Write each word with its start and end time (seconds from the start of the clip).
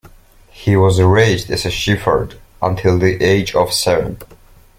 He 0.49 0.75
was 0.75 0.99
raised 0.99 1.51
as 1.51 1.63
a 1.63 1.69
shepherd 1.69 2.39
until 2.59 2.97
the 2.97 3.23
age 3.23 3.53
of 3.53 3.71
seven. 3.71 4.17